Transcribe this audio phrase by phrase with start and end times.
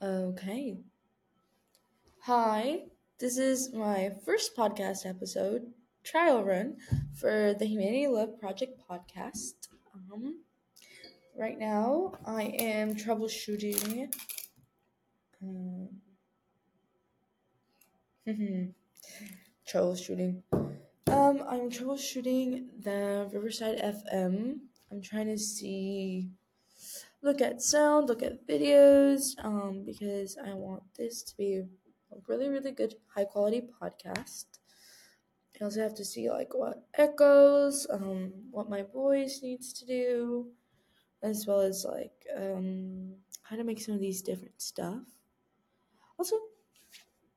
[0.00, 0.78] Okay.
[2.20, 2.82] Hi,
[3.18, 5.72] this is my first podcast episode,
[6.04, 6.76] trial run
[7.16, 9.54] for the Humanity Love Project podcast.
[9.92, 10.42] Um,
[11.36, 14.14] right now, I am troubleshooting.
[15.42, 15.88] Um,
[19.66, 20.42] troubleshooting.
[20.52, 24.58] Um, I'm troubleshooting the Riverside FM.
[24.92, 26.30] I'm trying to see,
[27.22, 31.56] look at sound, look at videos, um, because I want this to be
[32.12, 34.46] a really, really good, high quality podcast.
[35.60, 40.46] I also have to see like what echoes, um, what my voice needs to do,
[41.22, 45.02] as well as like um, how to make some of these different stuff.
[46.16, 46.36] Also,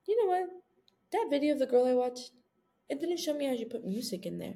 [0.08, 0.50] you know what?
[1.12, 2.32] That video of the girl I watched,
[2.90, 4.56] it didn't show me how she put music in there.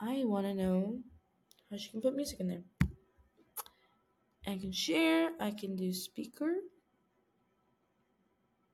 [0.00, 1.00] I want to know
[1.70, 2.62] how she can put music in there.
[4.52, 6.52] I can share, I can do speaker.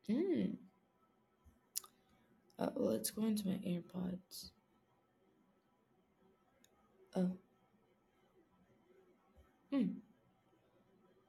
[0.09, 0.55] Hmm.
[2.59, 4.51] Uh, let's go into my AirPods.
[7.15, 7.31] Oh.
[9.71, 9.85] Hmm.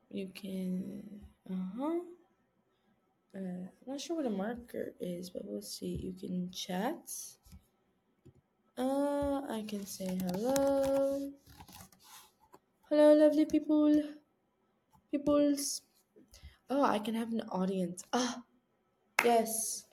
[0.09, 1.03] You can.
[1.47, 1.99] Uh huh.
[3.35, 5.99] Uh, I'm not sure what a marker is, but we'll see.
[6.01, 7.11] You can chat.
[8.75, 11.31] Uh, I can say hello.
[12.89, 14.18] Hello, lovely people.
[15.11, 15.81] Peoples.
[16.69, 18.03] Oh, I can have an audience.
[18.13, 18.43] Ah,
[19.23, 19.85] yes.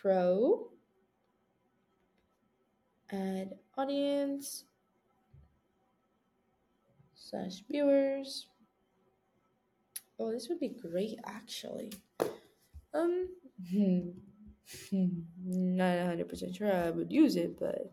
[0.00, 0.68] Pro.
[3.10, 4.64] Add audience.
[7.14, 8.46] Slash viewers.
[10.18, 11.92] Oh, this would be great actually.
[12.94, 13.28] Um,
[14.92, 17.92] not hundred percent sure I would use it, but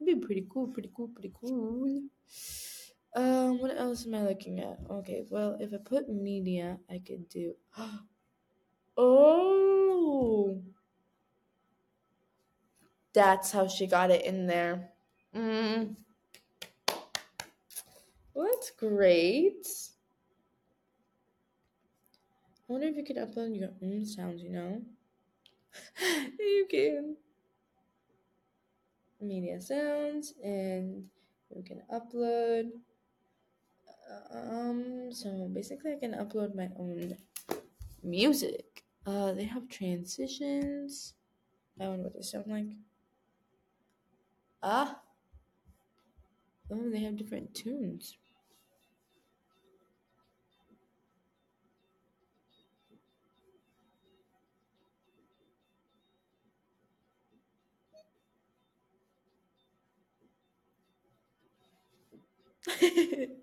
[0.00, 2.02] it'd be pretty cool, pretty cool, pretty cool.
[3.14, 4.78] Um, what else am I looking at?
[4.90, 7.54] Okay, well, if I put media, I could do.
[8.94, 10.60] Oh,
[13.14, 14.90] that's how she got it in there.
[15.34, 15.96] Mm.
[18.34, 19.66] Well, that's great.
[22.68, 24.82] I wonder if you could upload your own sounds, you know?
[26.38, 27.16] you can.
[29.20, 31.04] Media sounds, and
[31.54, 32.70] you can upload.
[35.12, 37.16] So basically, I can upload my own
[38.02, 38.84] music.
[39.06, 41.14] Uh, they have transitions.
[41.80, 42.68] I wonder what they sound like.
[44.62, 45.02] Ah.
[46.68, 48.16] Oh, they have different tunes.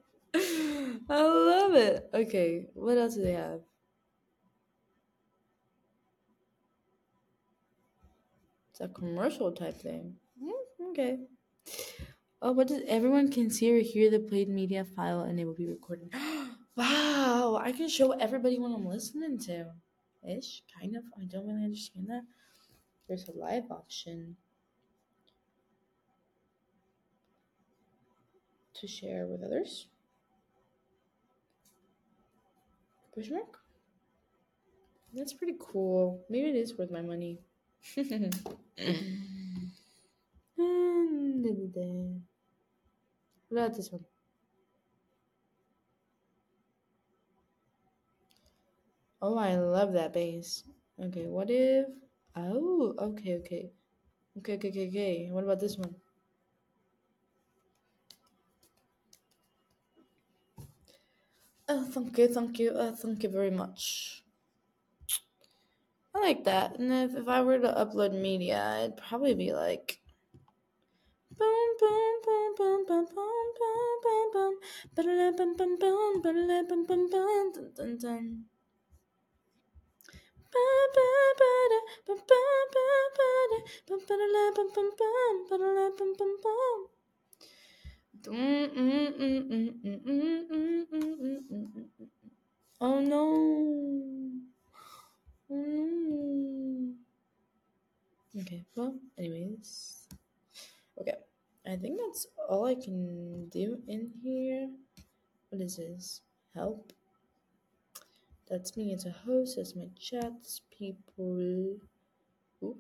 [1.69, 2.09] Love it.
[2.16, 3.59] Okay, what else do they have?
[8.72, 10.16] It's a commercial type thing.
[10.90, 11.19] Okay.
[12.41, 15.53] Oh, what does everyone can see or hear the played media file and it will
[15.53, 16.12] be recorded?
[16.75, 19.68] wow, I can show everybody what I'm listening to.
[20.28, 21.03] Ish, kind of.
[21.22, 22.24] I don't really understand that.
[23.08, 24.38] There's a live option
[28.74, 29.85] to share with others.
[33.12, 33.59] Question mark?
[35.14, 36.24] That's pretty cool.
[36.30, 37.40] Maybe it is worth my money.
[37.96, 38.02] what
[43.52, 44.06] about this one?
[49.22, 50.64] Oh, I love that bass.
[51.02, 51.88] Okay, what if?
[52.36, 53.72] Oh, okay, okay.
[54.38, 55.30] Okay, okay, okay, okay.
[55.31, 55.96] What about this one?
[61.69, 64.24] Oh, thank you, thank you, uh, thank you very much.
[66.16, 66.80] I like that.
[66.80, 70.00] And if, if I were to upload media, it'd probably be like.
[71.38, 74.56] Boom, boom, boom, boom, boom, boom, boom, boom, boom.
[74.96, 75.06] Bum,
[75.58, 78.46] bum, ba-da-da, bum, bum, bum, dun, dun, dun.
[92.81, 94.31] Oh no.
[95.52, 96.93] Oh no.
[98.41, 100.08] Okay, well, anyways.
[100.99, 101.16] Okay,
[101.67, 104.70] I think that's all I can do in here.
[105.49, 106.22] What is this?
[106.55, 106.93] Help.
[108.49, 111.76] That's me as a host, that's my chats, people.
[112.64, 112.78] Ooh,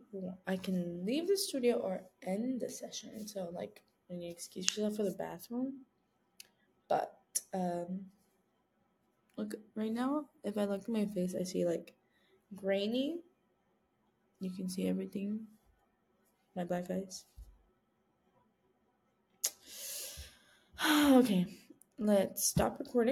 [0.47, 3.27] I can leave the studio or end the session.
[3.27, 5.85] So, like, you excuse yourself for the bathroom.
[6.87, 7.13] But,
[7.53, 8.05] um,
[9.39, 11.93] Look, right now, if I look at my face, I see like
[12.53, 13.21] grainy.
[14.41, 15.47] You can see everything.
[16.57, 17.23] My black eyes.
[20.85, 21.45] okay,
[21.97, 23.07] let's stop recording.